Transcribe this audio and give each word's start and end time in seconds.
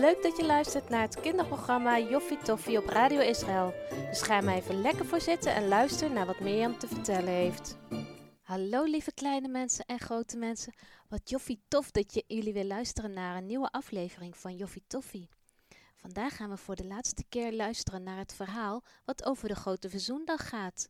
Leuk 0.00 0.22
dat 0.22 0.36
je 0.36 0.44
luistert 0.44 0.88
naar 0.88 1.00
het 1.00 1.20
kinderprogramma 1.20 1.98
Joffie 1.98 2.38
Toffie 2.38 2.78
op 2.78 2.86
Radio 2.86 3.20
Israël. 3.20 3.74
Dus 4.10 4.22
ga 4.22 4.40
maar 4.40 4.54
even 4.54 4.80
lekker 4.80 5.06
voor 5.06 5.20
zitten 5.20 5.54
en 5.54 5.68
luister 5.68 6.10
naar 6.10 6.26
wat 6.26 6.40
Mirjam 6.40 6.78
te 6.78 6.86
vertellen 6.86 7.32
heeft. 7.32 7.76
Hallo 8.42 8.84
lieve 8.84 9.12
kleine 9.14 9.48
mensen 9.48 9.84
en 9.84 9.98
grote 9.98 10.36
mensen. 10.36 10.74
Wat 11.08 11.30
joffie 11.30 11.62
tof 11.68 11.90
dat 11.90 12.14
je, 12.14 12.24
jullie 12.26 12.52
weer 12.52 12.64
luisteren 12.64 13.12
naar 13.12 13.36
een 13.36 13.46
nieuwe 13.46 13.70
aflevering 13.70 14.36
van 14.36 14.56
Joffie 14.56 14.84
Toffie. 14.86 15.28
Vandaag 15.96 16.36
gaan 16.36 16.50
we 16.50 16.56
voor 16.56 16.76
de 16.76 16.86
laatste 16.86 17.24
keer 17.28 17.52
luisteren 17.52 18.02
naar 18.02 18.18
het 18.18 18.34
verhaal 18.34 18.82
wat 19.04 19.24
over 19.24 19.48
de 19.48 19.54
Grote 19.54 19.90
Verzoendag 19.90 20.48
gaat. 20.48 20.88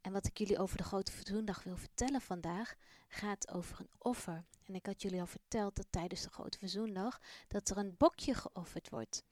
En 0.00 0.12
wat 0.12 0.26
ik 0.26 0.38
jullie 0.38 0.58
over 0.58 0.76
de 0.76 0.82
Grote 0.82 1.12
Verzoendag 1.12 1.62
wil 1.62 1.76
vertellen 1.76 2.20
vandaag, 2.20 2.74
gaat 3.08 3.50
over 3.50 3.80
een 3.80 3.90
offer. 3.98 4.44
En 4.64 4.74
ik 4.74 4.86
had 4.86 5.02
jullie 5.02 5.20
al 5.20 5.26
verteld 5.26 5.76
dat 5.76 5.86
tijdens 5.90 6.22
de 6.22 6.30
Grote 6.30 6.58
Verzoendag 6.58 7.20
dat 7.48 7.68
er 7.68 7.76
een 7.76 7.94
bokje 7.96 8.34
geofferd 8.34 8.88
wordt. 8.88 9.24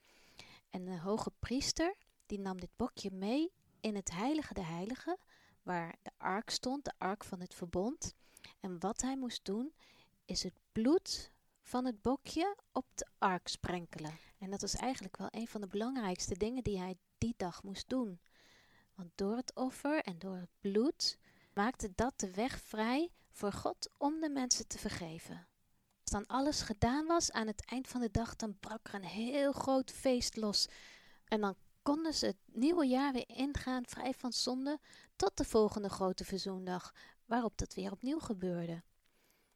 En 0.71 0.85
de 0.85 0.99
hoge 0.99 1.33
priester 1.39 1.97
die 2.27 2.39
nam 2.39 2.61
dit 2.61 2.77
bokje 2.77 3.11
mee 3.11 3.53
in 3.81 3.95
het 3.95 4.11
heilige 4.11 4.55
de 4.55 4.65
heiligen, 4.65 5.19
waar 5.63 5.97
de 6.03 6.11
ark 6.17 6.51
stond, 6.51 6.85
de 6.85 6.93
ark 6.99 7.25
van 7.25 7.41
het 7.41 7.55
verbond. 7.55 8.15
En 8.61 8.81
wat 8.81 9.01
hij 9.01 9.17
moest 9.17 9.45
doen, 9.45 9.73
is 10.25 10.43
het 10.43 10.59
bloed 10.73 11.33
van 11.63 11.85
het 11.85 12.03
bokje 12.03 12.57
op 12.73 12.87
de 12.95 13.07
ark 13.19 13.49
sprenkelen. 13.49 14.19
En 14.39 14.51
dat 14.51 14.61
was 14.61 14.75
eigenlijk 14.75 15.17
wel 15.17 15.29
een 15.31 15.49
van 15.49 15.61
de 15.61 15.67
belangrijkste 15.67 16.37
dingen 16.37 16.63
die 16.63 16.79
hij 16.79 16.97
die 17.19 17.35
dag 17.37 17.63
moest 17.63 17.89
doen. 17.89 18.21
Want 18.99 19.11
door 19.15 19.37
het 19.37 19.55
offer 19.55 20.03
en 20.03 20.19
door 20.19 20.37
het 20.37 20.51
bloed 20.61 21.19
maakte 21.55 21.93
dat 21.95 22.21
de 22.21 22.31
weg 22.31 22.61
vrij 22.61 23.11
voor 23.31 23.53
God 23.53 23.91
om 23.97 24.21
de 24.21 24.29
mensen 24.29 24.67
te 24.67 24.79
vergeven. 24.79 25.47
Als 26.03 26.11
dan 26.11 26.27
alles 26.27 26.61
gedaan 26.61 27.07
was 27.07 27.33
aan 27.33 27.47
het 27.47 27.65
eind 27.65 27.89
van 27.89 28.01
de 28.01 28.11
dag, 28.11 28.37
dan 28.37 28.59
brak 28.61 28.89
er 28.89 28.95
een 28.95 29.05
heel 29.05 29.53
groot 29.53 29.91
feest 29.91 30.37
los. 30.37 30.69
En 31.25 31.41
dan 31.41 31.55
konden 31.83 32.15
ze 32.15 32.27
het 32.27 32.37
nieuwe 32.53 32.87
jaar 32.87 33.13
weer 33.13 33.29
ingaan, 33.29 33.87
vrij 33.87 34.15
van 34.15 34.33
zonde, 34.33 34.79
tot 35.17 35.37
de 35.37 35.45
volgende 35.45 35.89
grote 35.89 36.25
verzoendag, 36.25 36.95
waarop 37.25 37.59
dat 37.59 37.75
weer 37.75 37.93
opnieuw 37.93 38.19
gebeurde. 38.19 38.83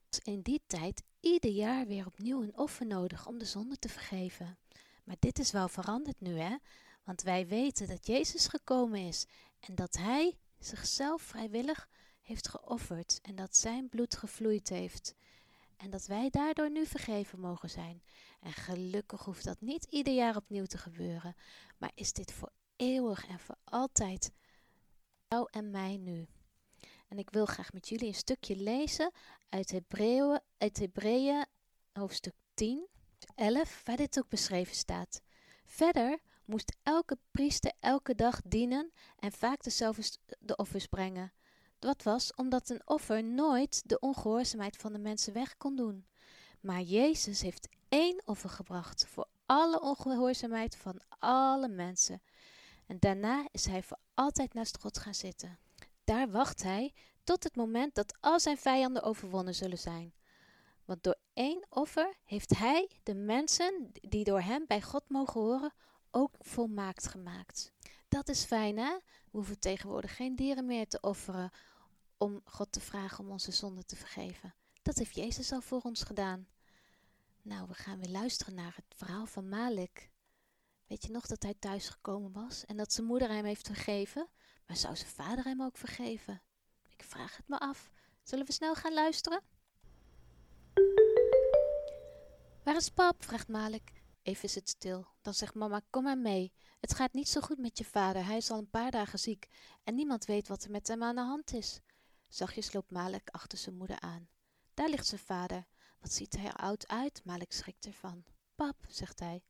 Dus 0.08 0.18
in 0.18 0.40
die 0.40 0.62
tijd 0.66 1.02
ieder 1.20 1.50
jaar 1.50 1.86
weer 1.86 2.06
opnieuw 2.06 2.42
een 2.42 2.58
offer 2.58 2.86
nodig 2.86 3.26
om 3.26 3.38
de 3.38 3.44
zonde 3.44 3.78
te 3.78 3.88
vergeven. 3.88 4.58
Maar 5.04 5.16
dit 5.18 5.38
is 5.38 5.50
wel 5.50 5.68
veranderd 5.68 6.20
nu, 6.20 6.38
hè? 6.38 6.56
Want 7.04 7.22
wij 7.22 7.46
weten 7.46 7.86
dat 7.88 8.06
Jezus 8.06 8.46
gekomen 8.46 9.00
is 9.00 9.26
en 9.60 9.74
dat 9.74 9.96
Hij 9.96 10.38
zichzelf 10.58 11.22
vrijwillig 11.22 11.88
heeft 12.20 12.48
geofferd 12.48 13.18
en 13.22 13.34
dat 13.34 13.56
Zijn 13.56 13.88
bloed 13.88 14.16
gevloeid 14.16 14.68
heeft. 14.68 15.14
En 15.76 15.90
dat 15.90 16.06
wij 16.06 16.30
daardoor 16.30 16.70
nu 16.70 16.86
vergeven 16.86 17.40
mogen 17.40 17.70
zijn. 17.70 18.02
En 18.40 18.52
gelukkig 18.52 19.24
hoeft 19.24 19.44
dat 19.44 19.60
niet 19.60 19.84
ieder 19.84 20.14
jaar 20.14 20.36
opnieuw 20.36 20.64
te 20.64 20.78
gebeuren, 20.78 21.34
maar 21.78 21.92
is 21.94 22.12
dit 22.12 22.32
voor 22.32 22.52
eeuwig 22.76 23.26
en 23.26 23.38
voor 23.38 23.56
altijd 23.64 24.32
jou 25.28 25.48
en 25.50 25.70
mij 25.70 25.96
nu. 25.96 26.26
En 27.08 27.18
ik 27.18 27.30
wil 27.30 27.46
graag 27.46 27.72
met 27.72 27.88
jullie 27.88 28.06
een 28.06 28.14
stukje 28.14 28.56
lezen 28.56 29.12
uit 29.48 29.70
Hebreeën, 29.70 30.40
uit 30.58 31.46
hoofdstuk 31.92 32.34
10, 32.54 32.88
11, 33.34 33.82
waar 33.84 33.96
dit 33.96 34.18
ook 34.18 34.28
beschreven 34.28 34.74
staat. 34.74 35.20
Verder 35.64 36.20
moest 36.44 36.76
elke 36.82 37.18
priester 37.30 37.72
elke 37.80 38.14
dag 38.14 38.40
dienen 38.44 38.92
en 39.18 39.32
vaak 39.32 39.62
dezelfde 39.62 40.18
de 40.38 40.56
offers 40.56 40.86
brengen. 40.86 41.32
Dat 41.78 42.02
was 42.02 42.34
omdat 42.34 42.68
een 42.68 42.82
offer 42.84 43.24
nooit 43.24 43.82
de 43.88 43.98
ongehoorzaamheid 43.98 44.76
van 44.76 44.92
de 44.92 44.98
mensen 44.98 45.32
weg 45.32 45.56
kon 45.56 45.76
doen. 45.76 46.06
Maar 46.60 46.80
Jezus 46.80 47.40
heeft 47.40 47.68
één 47.88 48.22
offer 48.24 48.50
gebracht 48.50 49.06
voor 49.06 49.26
alle 49.46 49.80
ongehoorzaamheid 49.80 50.76
van 50.76 51.00
alle 51.18 51.68
mensen. 51.68 52.22
En 52.86 52.98
daarna 52.98 53.48
is 53.50 53.64
hij 53.64 53.82
voor 53.82 53.98
altijd 54.14 54.54
naast 54.54 54.80
God 54.80 54.98
gaan 54.98 55.14
zitten. 55.14 55.58
Daar 56.04 56.30
wacht 56.30 56.62
hij 56.62 56.94
tot 57.24 57.44
het 57.44 57.56
moment 57.56 57.94
dat 57.94 58.14
al 58.20 58.40
zijn 58.40 58.58
vijanden 58.58 59.02
overwonnen 59.02 59.54
zullen 59.54 59.78
zijn. 59.78 60.14
Want 60.84 61.02
door 61.02 61.16
één 61.32 61.66
offer 61.68 62.14
heeft 62.24 62.58
hij 62.58 62.90
de 63.02 63.14
mensen 63.14 63.90
die 63.92 64.24
door 64.24 64.40
hem 64.40 64.64
bij 64.66 64.82
God 64.82 65.08
mogen 65.08 65.40
horen 65.40 65.72
ook 66.12 66.34
volmaakt 66.38 67.06
gemaakt. 67.06 67.72
Dat 68.08 68.28
is 68.28 68.44
fijn 68.44 68.78
hè? 68.78 68.96
We 68.98 69.38
hoeven 69.38 69.58
tegenwoordig 69.58 70.16
geen 70.16 70.36
dieren 70.36 70.66
meer 70.66 70.88
te 70.88 71.00
offeren 71.00 71.50
om 72.16 72.40
God 72.44 72.72
te 72.72 72.80
vragen 72.80 73.24
om 73.24 73.30
onze 73.30 73.52
zonden 73.52 73.86
te 73.86 73.96
vergeven. 73.96 74.54
Dat 74.82 74.96
heeft 74.96 75.14
Jezus 75.14 75.52
al 75.52 75.60
voor 75.60 75.80
ons 75.80 76.02
gedaan. 76.02 76.46
Nou, 77.42 77.68
we 77.68 77.74
gaan 77.74 77.98
weer 77.98 78.10
luisteren 78.10 78.54
naar 78.54 78.74
het 78.74 78.94
verhaal 78.96 79.26
van 79.26 79.48
Malik. 79.48 80.10
Weet 80.86 81.02
je 81.04 81.10
nog 81.10 81.26
dat 81.26 81.42
hij 81.42 81.54
thuis 81.58 81.88
gekomen 81.88 82.32
was 82.32 82.64
en 82.64 82.76
dat 82.76 82.92
zijn 82.92 83.06
moeder 83.06 83.28
hem 83.28 83.44
heeft 83.44 83.66
vergeven? 83.66 84.28
Maar 84.66 84.76
zou 84.76 84.96
zijn 84.96 85.10
vader 85.10 85.44
hem 85.44 85.62
ook 85.62 85.76
vergeven? 85.76 86.42
Ik 86.88 87.02
vraag 87.02 87.36
het 87.36 87.48
me 87.48 87.58
af. 87.58 87.90
Zullen 88.22 88.46
we 88.46 88.52
snel 88.52 88.74
gaan 88.74 88.94
luisteren? 88.94 89.42
Waar 92.62 92.76
is 92.76 92.88
pap? 92.88 93.24
vraagt 93.24 93.48
Malik. 93.48 94.01
Even 94.22 94.44
is 94.44 94.54
het 94.54 94.68
stil. 94.68 95.06
Dan 95.20 95.34
zegt 95.34 95.54
mama, 95.54 95.80
kom 95.90 96.02
maar 96.02 96.18
mee. 96.18 96.52
Het 96.80 96.94
gaat 96.94 97.12
niet 97.12 97.28
zo 97.28 97.40
goed 97.40 97.58
met 97.58 97.78
je 97.78 97.84
vader. 97.84 98.24
Hij 98.24 98.36
is 98.36 98.50
al 98.50 98.58
een 98.58 98.70
paar 98.70 98.90
dagen 98.90 99.18
ziek. 99.18 99.48
En 99.84 99.94
niemand 99.94 100.24
weet 100.24 100.48
wat 100.48 100.64
er 100.64 100.70
met 100.70 100.88
hem 100.88 101.02
aan 101.02 101.14
de 101.14 101.20
hand 101.20 101.52
is. 101.52 101.80
Zachtjes 102.28 102.72
loopt 102.72 102.90
Malik 102.90 103.28
achter 103.30 103.58
zijn 103.58 103.76
moeder 103.76 104.00
aan. 104.00 104.28
Daar 104.74 104.88
ligt 104.88 105.06
zijn 105.06 105.20
vader. 105.20 105.66
Wat 106.00 106.12
ziet 106.12 106.36
hij 106.36 106.46
er 106.46 106.56
oud 106.56 106.88
uit? 106.88 107.24
Malik 107.24 107.52
schrikt 107.52 107.86
ervan. 107.86 108.24
Pap, 108.54 108.76
zegt 108.88 109.20
hij. 109.20 109.42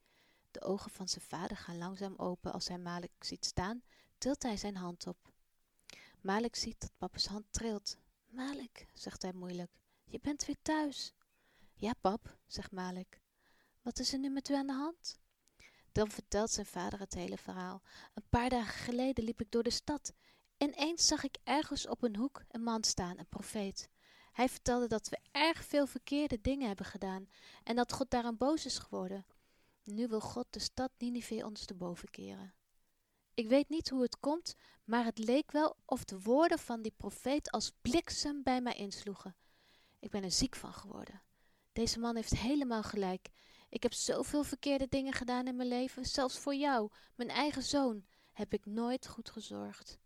De 0.50 0.62
ogen 0.62 0.90
van 0.90 1.08
zijn 1.08 1.24
vader 1.24 1.56
gaan 1.56 1.78
langzaam 1.78 2.14
open 2.16 2.52
als 2.52 2.68
hij 2.68 2.78
Malik 2.78 3.12
ziet 3.18 3.44
staan, 3.44 3.82
tilt 4.18 4.42
hij 4.42 4.56
zijn 4.56 4.76
hand 4.76 5.06
op. 5.06 5.32
Malik 6.20 6.56
ziet 6.56 6.80
dat 6.80 6.92
papa's 6.98 7.26
hand 7.26 7.44
trilt. 7.50 7.96
Malik, 8.26 8.86
zegt 8.94 9.22
hij 9.22 9.32
moeilijk, 9.32 9.70
je 10.04 10.20
bent 10.20 10.44
weer 10.44 10.56
thuis. 10.62 11.14
Ja, 11.74 11.92
pap, 12.00 12.36
zegt 12.46 12.72
Malik. 12.72 13.21
Wat 13.82 13.98
is 13.98 14.12
er 14.12 14.18
nu 14.18 14.30
met 14.30 14.48
u 14.48 14.54
aan 14.54 14.66
de 14.66 14.72
hand? 14.72 15.20
Dan 15.92 16.10
vertelt 16.10 16.50
zijn 16.50 16.66
vader 16.66 16.98
het 16.98 17.14
hele 17.14 17.36
verhaal. 17.36 17.82
Een 18.14 18.28
paar 18.28 18.48
dagen 18.48 18.84
geleden 18.84 19.24
liep 19.24 19.40
ik 19.40 19.50
door 19.50 19.62
de 19.62 19.70
stad. 19.70 20.12
Ineens 20.56 21.06
zag 21.06 21.24
ik 21.24 21.36
ergens 21.44 21.86
op 21.86 22.02
een 22.02 22.16
hoek 22.16 22.42
een 22.48 22.62
man 22.62 22.84
staan, 22.84 23.18
een 23.18 23.28
profeet. 23.28 23.88
Hij 24.32 24.48
vertelde 24.48 24.86
dat 24.86 25.08
we 25.08 25.18
erg 25.30 25.64
veel 25.64 25.86
verkeerde 25.86 26.40
dingen 26.40 26.66
hebben 26.66 26.86
gedaan 26.86 27.28
en 27.64 27.76
dat 27.76 27.92
God 27.92 28.10
daaraan 28.10 28.36
boos 28.36 28.66
is 28.66 28.78
geworden. 28.78 29.26
Nu 29.82 30.08
wil 30.08 30.20
God 30.20 30.46
de 30.50 30.60
stad 30.60 30.90
Ninive 30.98 31.44
ons 31.44 31.64
te 31.64 31.74
boven 31.74 32.10
keren. 32.10 32.54
Ik 33.34 33.48
weet 33.48 33.68
niet 33.68 33.88
hoe 33.88 34.02
het 34.02 34.20
komt, 34.20 34.54
maar 34.84 35.04
het 35.04 35.18
leek 35.18 35.50
wel 35.50 35.76
of 35.84 36.04
de 36.04 36.20
woorden 36.20 36.58
van 36.58 36.82
die 36.82 36.94
profeet 36.96 37.50
als 37.50 37.72
bliksem 37.80 38.42
bij 38.42 38.60
mij 38.60 38.74
insloegen. 38.74 39.36
Ik 39.98 40.10
ben 40.10 40.22
er 40.24 40.30
ziek 40.30 40.56
van 40.56 40.72
geworden. 40.72 41.22
Deze 41.72 41.98
man 41.98 42.16
heeft 42.16 42.38
helemaal 42.38 42.82
gelijk. 42.82 43.30
Ik 43.72 43.82
heb 43.82 43.92
zoveel 43.92 44.44
verkeerde 44.44 44.88
dingen 44.88 45.12
gedaan 45.12 45.46
in 45.46 45.56
mijn 45.56 45.68
leven, 45.68 46.04
zelfs 46.04 46.38
voor 46.38 46.54
jou, 46.54 46.90
mijn 47.14 47.28
eigen 47.28 47.62
zoon, 47.62 48.06
heb 48.32 48.52
ik 48.52 48.66
nooit 48.66 49.06
goed 49.06 49.30
gezorgd. 49.30 49.98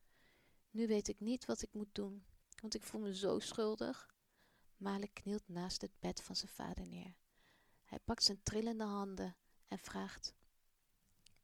Nu 0.70 0.86
weet 0.86 1.08
ik 1.08 1.20
niet 1.20 1.44
wat 1.44 1.62
ik 1.62 1.72
moet 1.72 1.94
doen, 1.94 2.26
want 2.60 2.74
ik 2.74 2.82
voel 2.82 3.00
me 3.00 3.14
zo 3.14 3.38
schuldig. 3.38 4.10
Malik 4.76 5.14
knielt 5.14 5.48
naast 5.48 5.80
het 5.80 5.90
bed 5.98 6.22
van 6.22 6.36
zijn 6.36 6.52
vader 6.52 6.86
neer. 6.86 7.16
Hij 7.84 7.98
pakt 7.98 8.22
zijn 8.22 8.42
trillende 8.42 8.84
handen 8.84 9.36
en 9.68 9.78
vraagt: 9.78 10.34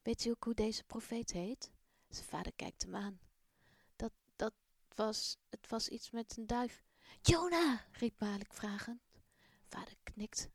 Weet 0.02 0.24
u 0.24 0.30
ook 0.30 0.44
hoe 0.44 0.54
deze 0.54 0.84
profeet 0.84 1.32
heet? 1.32 1.72
Zijn 2.08 2.26
vader 2.26 2.52
kijkt 2.52 2.82
hem 2.82 2.96
aan. 2.96 3.20
Dat, 3.96 4.12
dat 4.36 4.54
was, 4.94 5.38
het 5.48 5.68
was 5.68 5.88
iets 5.88 6.10
met 6.10 6.36
een 6.36 6.46
duif. 6.46 6.82
Jona, 7.22 7.86
riep 7.92 8.20
Malik 8.20 8.52
vragend. 8.52 9.02
Vader 9.64 9.94
knikt 10.02 10.50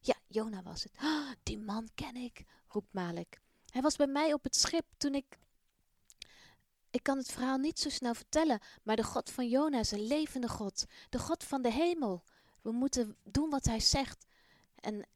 Ja, 0.00 0.14
Jona 0.26 0.62
was 0.62 0.82
het. 0.82 0.92
Die 1.42 1.58
man 1.58 1.88
ken 1.94 2.16
ik, 2.16 2.44
roept 2.68 2.92
Malik. 2.92 3.40
Hij 3.70 3.82
was 3.82 3.96
bij 3.96 4.06
mij 4.06 4.32
op 4.32 4.44
het 4.44 4.56
schip 4.56 4.84
toen 4.96 5.14
ik. 5.14 5.38
Ik 6.90 7.02
kan 7.02 7.18
het 7.18 7.32
verhaal 7.32 7.58
niet 7.58 7.78
zo 7.78 7.88
snel 7.88 8.14
vertellen, 8.14 8.60
maar 8.82 8.96
de 8.96 9.04
God 9.04 9.30
van 9.30 9.48
Jona 9.48 9.78
is 9.78 9.90
een 9.90 10.06
levende 10.06 10.48
God, 10.48 10.84
de 11.08 11.18
God 11.18 11.44
van 11.44 11.62
de 11.62 11.72
hemel. 11.72 12.22
We 12.62 12.72
moeten 12.72 13.16
doen 13.22 13.50
wat 13.50 13.64
hij 13.64 13.80
zegt 13.80 14.26
en 14.74 15.06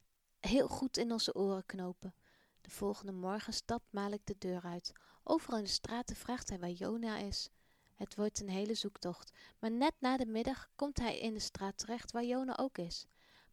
heel 0.41 0.69
goed 0.69 0.97
in 0.97 1.13
onze 1.13 1.35
oren 1.35 1.67
knopen. 1.67 2.15
De 2.61 2.71
volgende 2.71 3.13
morgen 3.13 3.53
stapt 3.53 3.85
Malik 3.91 4.27
de 4.27 4.35
deur 4.39 4.63
uit. 4.63 4.93
Overal 5.23 5.59
in 5.59 5.65
de 5.65 5.71
straten 5.71 6.17
vraagt 6.17 6.49
hij 6.49 6.59
waar 6.59 6.71
Jona 6.71 7.17
is. 7.17 7.49
Het 7.95 8.15
wordt 8.15 8.41
een 8.41 8.49
hele 8.49 8.75
zoektocht, 8.75 9.33
maar 9.59 9.71
net 9.71 9.95
na 9.99 10.17
de 10.17 10.27
middag 10.27 10.69
komt 10.77 10.99
hij 10.99 11.19
in 11.19 11.35
de 11.35 11.41
straat 11.41 11.79
terecht 11.79 12.13
waar 12.13 12.25
Jona 12.25 12.57
ook 12.57 12.79
is. 12.79 13.07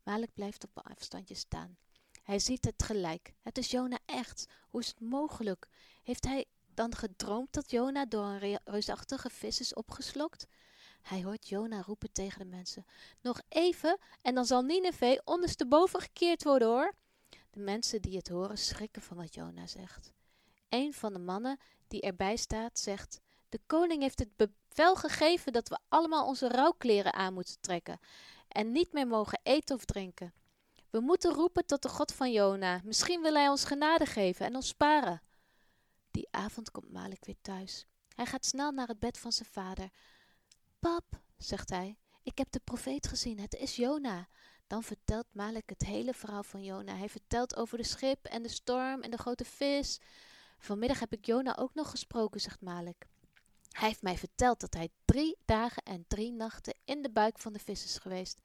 Malik 0.07 0.33
blijft 0.33 0.63
op 0.63 0.69
een 0.73 0.91
afstandje 0.91 1.35
staan. 1.35 1.77
Hij 2.23 2.39
ziet 2.39 2.65
het 2.65 2.83
gelijk. 2.83 3.33
Het 3.41 3.57
is 3.57 3.71
Jona 3.71 3.99
echt. 4.05 4.47
Hoe 4.69 4.81
is 4.81 4.87
het 4.87 4.99
mogelijk? 4.99 5.67
Heeft 6.03 6.25
hij 6.25 6.45
dan 6.73 6.95
gedroomd 6.95 7.53
dat 7.53 7.71
Jona 7.71 8.05
door 8.05 8.25
een 8.25 8.59
reusachtige 8.63 9.29
vis 9.29 9.59
is 9.59 9.73
opgeslokt? 9.73 10.47
Hij 11.01 11.23
hoort 11.23 11.49
Jona 11.49 11.81
roepen 11.81 12.11
tegen 12.11 12.39
de 12.39 12.45
mensen: 12.55 12.85
Nog 13.21 13.41
even 13.49 13.97
en 14.21 14.35
dan 14.35 14.45
zal 14.45 14.61
Nineveh 14.61 15.19
ondersteboven 15.23 16.01
gekeerd 16.01 16.43
worden 16.43 16.67
hoor. 16.67 16.93
De 17.49 17.59
mensen 17.59 18.01
die 18.01 18.17
het 18.17 18.27
horen 18.27 18.57
schrikken 18.57 19.01
van 19.01 19.17
wat 19.17 19.33
Jona 19.33 19.67
zegt. 19.67 20.11
Een 20.69 20.93
van 20.93 21.13
de 21.13 21.19
mannen 21.19 21.59
die 21.87 22.01
erbij 22.01 22.35
staat 22.35 22.79
zegt: 22.79 23.19
De 23.49 23.59
koning 23.65 24.01
heeft 24.01 24.19
het 24.19 24.35
bevel 24.35 24.95
gegeven 24.95 25.53
dat 25.53 25.69
we 25.69 25.79
allemaal 25.87 26.27
onze 26.27 26.47
rouwkleren 26.47 27.13
aan 27.13 27.33
moeten 27.33 27.59
trekken 27.59 27.99
en 28.47 28.71
niet 28.71 28.93
meer 28.93 29.07
mogen 29.07 29.39
eten 29.43 29.75
of 29.75 29.85
drinken. 29.85 30.33
We 30.89 30.99
moeten 30.99 31.33
roepen 31.33 31.65
tot 31.65 31.81
de 31.81 31.89
God 31.89 32.13
van 32.13 32.31
Jona. 32.31 32.81
Misschien 32.83 33.21
wil 33.21 33.33
hij 33.33 33.47
ons 33.47 33.63
genade 33.63 34.05
geven 34.05 34.45
en 34.45 34.55
ons 34.55 34.67
sparen. 34.67 35.21
Die 36.11 36.27
avond 36.31 36.71
komt 36.71 36.91
Malik 36.91 37.25
weer 37.25 37.41
thuis. 37.41 37.85
Hij 38.15 38.25
gaat 38.25 38.45
snel 38.45 38.71
naar 38.71 38.87
het 38.87 38.99
bed 38.99 39.17
van 39.17 39.31
zijn 39.31 39.49
vader. 39.49 39.89
Pap, 40.79 41.03
zegt 41.37 41.69
hij, 41.69 41.97
ik 42.23 42.37
heb 42.37 42.51
de 42.51 42.59
profeet 42.63 43.07
gezien. 43.07 43.39
Het 43.39 43.55
is 43.55 43.75
Jona. 43.75 44.27
Dan 44.67 44.83
vertelt 44.83 45.25
Malik 45.31 45.69
het 45.69 45.81
hele 45.81 46.13
verhaal 46.13 46.43
van 46.43 46.63
Jona. 46.63 46.95
Hij 46.95 47.09
vertelt 47.09 47.55
over 47.55 47.77
de 47.77 47.83
schip 47.83 48.25
en 48.25 48.43
de 48.43 48.49
storm 48.49 49.01
en 49.01 49.11
de 49.11 49.17
grote 49.17 49.45
vis. 49.45 49.99
Vanmiddag 50.57 50.99
heb 50.99 51.13
ik 51.13 51.25
Jona 51.25 51.57
ook 51.57 51.73
nog 51.73 51.89
gesproken, 51.89 52.41
zegt 52.41 52.61
Malik. 52.61 53.07
Hij 53.77 53.87
heeft 53.87 54.01
mij 54.01 54.17
verteld 54.17 54.59
dat 54.59 54.73
hij 54.73 54.89
drie 55.05 55.37
dagen 55.45 55.83
en 55.83 56.05
drie 56.07 56.31
nachten 56.31 56.77
in 56.85 57.01
de 57.01 57.09
buik 57.09 57.39
van 57.39 57.53
de 57.53 57.59
vis 57.59 57.83
is 57.83 57.97
geweest. 57.97 58.41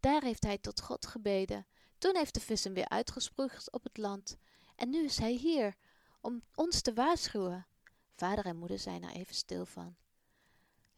Daar 0.00 0.22
heeft 0.22 0.44
hij 0.44 0.58
tot 0.58 0.80
God 0.80 1.06
gebeden. 1.06 1.66
Toen 1.98 2.16
heeft 2.16 2.34
de 2.34 2.40
vis 2.40 2.64
hem 2.64 2.74
weer 2.74 2.88
uitgesproegd 2.88 3.72
op 3.72 3.82
het 3.82 3.98
land. 3.98 4.36
En 4.74 4.90
nu 4.90 5.04
is 5.04 5.18
hij 5.18 5.32
hier, 5.32 5.74
om 6.20 6.42
ons 6.54 6.80
te 6.80 6.92
waarschuwen. 6.92 7.66
Vader 8.10 8.44
en 8.44 8.56
moeder 8.56 8.78
zijn 8.78 9.02
er 9.02 9.10
even 9.10 9.34
stil 9.34 9.66
van. 9.66 9.96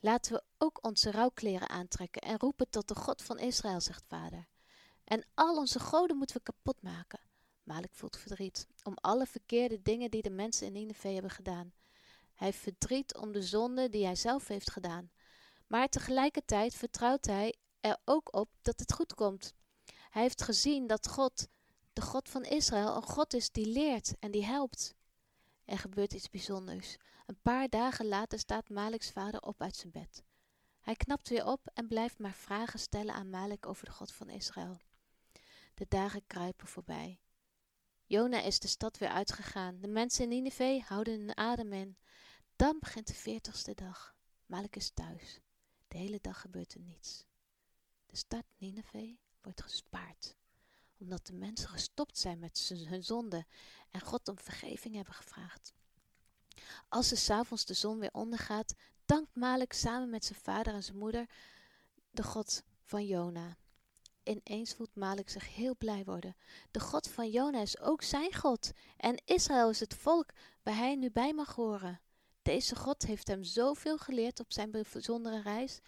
Laten 0.01 0.33
we 0.33 0.43
ook 0.59 0.85
onze 0.85 1.11
rouwkleren 1.11 1.69
aantrekken 1.69 2.23
en 2.23 2.39
roepen 2.39 2.71
tot 2.71 2.89
de 2.89 2.95
God 2.95 3.23
van 3.23 3.39
Israël, 3.39 3.81
zegt 3.81 4.05
vader. 4.07 4.49
En 5.05 5.27
al 5.35 5.57
onze 5.57 5.79
goden 5.81 6.17
moeten 6.17 6.37
we 6.37 6.43
kapot 6.43 6.83
maken. 6.83 7.21
Malik 7.63 7.93
voelt 7.93 8.17
verdriet 8.17 8.67
om 8.83 8.95
alle 8.95 9.27
verkeerde 9.27 9.83
dingen 9.83 10.11
die 10.11 10.23
de 10.23 10.31
mensen 10.31 10.67
in 10.67 10.73
Nineveh 10.73 11.13
hebben 11.13 11.31
gedaan. 11.31 11.73
Hij 12.38 12.52
verdriet 12.52 13.17
om 13.17 13.32
de 13.32 13.43
zonde 13.43 13.88
die 13.88 14.05
hij 14.05 14.14
zelf 14.14 14.49
heeft 14.49 14.70
gedaan. 14.70 15.11
Maar 15.67 15.88
tegelijkertijd 15.88 16.75
vertrouwt 16.75 17.25
hij 17.25 17.55
er 17.81 17.99
ook 18.05 18.35
op 18.35 18.49
dat 18.62 18.81
het 18.81 18.93
goed 18.93 19.14
komt. 19.14 19.55
Hij 20.11 20.23
heeft 20.23 20.43
gezien 20.43 20.87
dat 20.87 21.08
God, 21.08 21.49
de 21.93 22.02
God 22.02 22.29
van 22.29 22.44
Israël, 22.44 22.96
een 22.96 23.02
God 23.02 23.35
is 23.35 23.50
die 23.50 23.67
leert 23.67 24.14
en 24.19 24.31
die 24.31 24.44
helpt. 24.44 24.94
Er 25.64 25.79
gebeurt 25.79 26.12
iets 26.12 26.31
bijzonders. 26.31 26.96
Een 27.26 27.40
paar 27.43 27.69
dagen 27.69 28.06
later 28.06 28.38
staat 28.38 28.69
Maliks 28.69 29.11
vader 29.11 29.40
op 29.40 29.62
uit 29.62 29.76
zijn 29.76 29.93
bed. 29.93 30.23
Hij 30.81 30.94
knapt 30.94 31.29
weer 31.29 31.46
op 31.46 31.70
en 31.75 31.88
blijft 31.88 32.19
maar 32.19 32.35
vragen 32.35 32.79
stellen 32.79 33.14
aan 33.14 33.31
Malik 33.31 33.67
over 33.67 33.85
de 33.85 33.93
God 33.93 34.12
van 34.12 34.29
Israël. 34.29 34.81
De 35.75 35.87
dagen 35.88 36.26
kruipen 36.26 36.67
voorbij. 36.67 37.20
Jona 38.05 38.40
is 38.40 38.58
de 38.58 38.69
stad 38.69 38.99
weer 38.99 39.08
uitgegaan. 39.08 39.81
De 39.81 39.88
mensen 39.88 40.23
in 40.23 40.29
Nineveh 40.29 40.85
houden 40.85 41.19
hun 41.19 41.37
adem 41.37 41.73
in. 41.73 41.96
Dan 42.59 42.77
begint 42.81 43.07
de 43.07 43.15
veertigste 43.15 43.75
dag. 43.75 44.15
Malik 44.47 44.77
is 44.77 44.91
thuis. 44.91 45.41
De 45.89 45.99
hele 45.99 46.19
dag 46.21 46.41
gebeurt 46.41 46.75
er 46.75 46.81
niets. 46.81 47.25
De 48.07 48.17
stad 48.17 48.45
Nineveh 48.57 49.17
wordt 49.43 49.63
gespaard, 49.63 50.37
omdat 50.99 51.27
de 51.27 51.33
mensen 51.33 51.69
gestopt 51.69 52.19
zijn 52.19 52.39
met 52.39 52.73
hun 52.89 53.05
zonde 53.05 53.47
en 53.91 54.01
God 54.01 54.29
om 54.29 54.39
vergeving 54.39 54.95
hebben 54.95 55.15
gevraagd. 55.15 55.73
Als 56.89 57.11
er 57.11 57.17
s'avonds 57.17 57.65
de 57.65 57.75
zon 57.75 57.99
weer 57.99 58.13
ondergaat, 58.13 58.75
dankt 59.05 59.35
Malik 59.35 59.73
samen 59.73 60.11
met 60.11 60.25
zijn 60.25 60.39
vader 60.39 60.75
en 60.75 60.85
zijn 60.85 60.99
moeder 60.99 61.27
de 62.11 62.23
God 62.23 62.63
van 62.83 63.07
Jona. 63.07 63.57
Ineens 64.23 64.75
voelt 64.75 64.95
Malik 64.95 65.31
zich 65.31 65.55
heel 65.55 65.77
blij 65.77 66.05
worden. 66.05 66.37
De 66.71 66.81
God 66.81 67.09
van 67.09 67.31
Jona 67.31 67.61
is 67.61 67.81
ook 67.81 68.03
zijn 68.03 68.35
God 68.35 68.73
en 68.97 69.23
Israël 69.25 69.71
is 69.71 69.81
het 69.81 69.95
volk 69.95 70.31
waar 70.63 70.77
hij 70.77 70.95
nu 70.97 71.11
bij 71.11 71.33
mag 71.33 71.55
horen. 71.55 72.01
Deze 72.49 72.77
God 72.77 73.03
heeft 73.03 73.27
hem 73.27 73.45
zoveel 73.45 73.99
geleerd 73.99 74.41
op 74.41 74.53
zijn 74.53 74.71
bijzondere 74.71 75.43
reis 75.43 75.81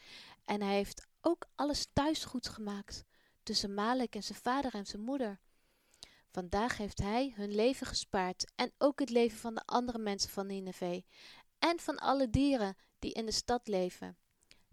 en 0.45 0.63
hij 0.63 0.75
heeft 0.75 1.07
ook 1.21 1.47
alles 1.55 1.87
thuis 1.93 2.25
goed 2.25 2.49
gemaakt, 2.49 3.05
tussen 3.43 3.75
Malek 3.75 4.15
en 4.15 4.23
zijn 4.23 4.39
vader 4.39 4.75
en 4.75 4.87
zijn 4.87 5.03
moeder. 5.03 5.41
Vandaag 6.31 6.77
heeft 6.77 6.99
hij 6.99 7.33
hun 7.37 7.55
leven 7.55 7.87
gespaard 7.87 8.53
en 8.55 8.73
ook 8.79 9.01
het 9.01 9.11
leven 9.11 9.39
van 9.39 9.55
de 9.55 9.63
andere 9.65 9.99
mensen 9.99 10.31
van 10.31 10.47
Nineveh 10.47 11.03
en 11.59 11.79
van 11.79 11.99
alle 11.99 12.31
dieren 12.31 12.77
die 12.99 13.13
in 13.13 13.27
de 13.27 13.33
stad 13.33 13.69
leven. 13.69 14.17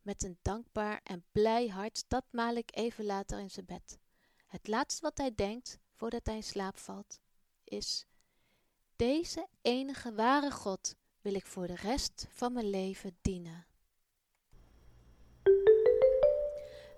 Met 0.01 0.23
een 0.23 0.39
dankbaar 0.41 1.01
en 1.03 1.25
blij 1.31 1.67
hart 1.67 1.97
stapt 1.97 2.33
Malik 2.33 2.77
even 2.77 3.05
later 3.05 3.39
in 3.39 3.51
zijn 3.51 3.65
bed. 3.65 3.97
Het 4.45 4.67
laatste 4.67 5.01
wat 5.01 5.17
hij 5.17 5.35
denkt 5.35 5.79
voordat 5.93 6.25
hij 6.25 6.35
in 6.35 6.43
slaap 6.43 6.77
valt, 6.77 7.19
is: 7.63 8.05
Deze 8.95 9.47
enige 9.61 10.13
ware 10.13 10.51
God 10.51 10.95
wil 11.27 11.35
ik 11.35 11.45
voor 11.45 11.67
de 11.67 11.75
rest 11.75 12.27
van 12.29 12.53
mijn 12.53 12.69
leven 12.69 13.17
dienen. 13.21 13.65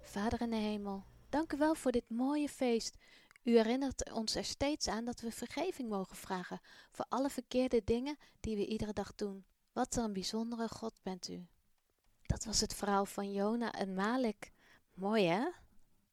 Vader 0.02 0.42
in 0.42 0.50
de 0.50 0.56
hemel, 0.56 1.04
dank 1.30 1.54
u 1.54 1.58
wel 1.58 1.76
voor 1.76 1.92
dit 1.92 2.10
mooie 2.10 2.50
feest. 2.50 2.98
U 3.44 3.56
herinnert 3.56 4.12
ons 4.12 4.36
er 4.36 4.44
steeds 4.44 4.88
aan 4.88 5.06
dat 5.06 5.22
we 5.22 5.32
vergeving 5.32 5.90
mogen 5.90 6.16
vragen 6.16 6.60
voor 6.92 7.06
alle 7.10 7.30
verkeerde 7.30 7.82
dingen 7.84 8.18
die 8.40 8.56
we 8.56 8.66
iedere 8.66 8.94
dag 8.94 9.16
doen. 9.16 9.46
Wat 9.72 9.96
een 9.96 10.14
bijzondere 10.14 10.68
God 10.68 10.94
bent 11.04 11.30
u. 11.30 11.48
Dat 12.22 12.46
was 12.46 12.62
het 12.62 12.76
verhaal 12.76 13.06
van 13.06 13.32
Jona 13.32 13.72
en 13.72 13.94
Malik. 13.94 14.52
Mooi 14.94 15.26
hè? 15.26 15.50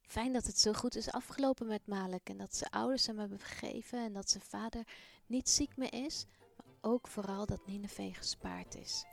Fijn 0.02 0.32
dat 0.32 0.46
het 0.46 0.58
zo 0.58 0.72
goed 0.72 0.96
is 0.96 1.10
afgelopen 1.10 1.66
met 1.66 1.86
Malik 1.86 2.28
en 2.28 2.36
dat 2.36 2.56
zijn 2.56 2.70
ouders 2.70 3.06
hem 3.06 3.18
hebben 3.18 3.38
vergeven 3.38 3.98
en 3.98 4.12
dat 4.12 4.30
zijn 4.30 4.44
vader 4.44 4.86
niet 5.26 5.48
ziek 5.48 5.76
meer 5.76 5.92
is, 5.92 6.26
ook 6.86 7.08
vooral 7.08 7.46
dat 7.46 7.66
Nineveh 7.66 8.14
gespaard 8.14 8.76
is. 8.76 9.04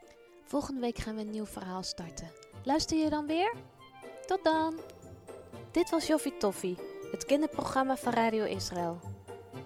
Volgende 0.43 0.81
week 0.81 0.97
gaan 0.97 1.15
we 1.15 1.21
een 1.21 1.29
nieuw 1.29 1.45
verhaal 1.45 1.83
starten. 1.83 2.31
Luister 2.63 2.97
je 2.97 3.09
dan 3.09 3.25
weer? 3.25 3.53
Tot 4.25 4.43
dan! 4.43 4.79
Dit 5.71 5.89
was 5.89 6.07
Joffie 6.07 6.37
Toffie, 6.37 6.77
het 7.11 7.25
kinderprogramma 7.25 7.97
van 7.97 8.13
Radio 8.13 8.43
Israël. 8.43 8.99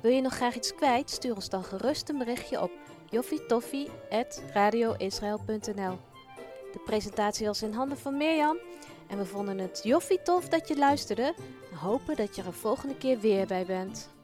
Wil 0.01 0.12
je 0.12 0.21
nog 0.21 0.33
graag 0.33 0.56
iets 0.56 0.75
kwijt? 0.75 1.09
Stuur 1.09 1.36
ons 1.36 1.50
dan 1.50 1.63
gerust 1.63 2.09
een 2.09 2.18
berichtje 2.18 2.62
op 2.62 2.71
joffietoffie.radioisrael.nl 3.09 5.98
De 6.71 6.81
presentatie 6.86 7.45
was 7.45 7.62
in 7.62 7.74
handen 7.74 7.98
van 7.98 8.18
Mirjam 8.18 8.57
en 9.07 9.18
we 9.18 9.25
vonden 9.25 9.57
het 9.57 9.80
joffie 9.83 10.21
tof 10.21 10.48
dat 10.48 10.68
je 10.68 10.77
luisterde 10.77 11.33
en 11.71 11.77
hopen 11.77 12.15
dat 12.15 12.36
je 12.36 12.44
er 12.44 12.54
volgende 12.54 12.98
keer 12.98 13.19
weer 13.19 13.48
bij 13.48 13.65
bent. 13.65 14.15